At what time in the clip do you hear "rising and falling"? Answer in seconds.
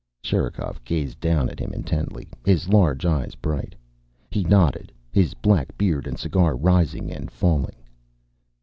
6.55-7.75